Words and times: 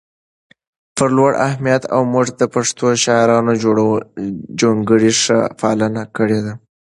په 0.95 1.05
لوړ 1.15 1.31
همت 1.51 1.83
او 1.95 2.01
مټ 2.13 2.27
د 2.37 2.43
پښتو 2.53 2.85
شاعرانه 3.03 3.53
جونګړې 4.59 5.11
ښه 5.21 5.37
پالنه 5.59 6.03
کړي 6.17 6.39
ده 6.45 6.53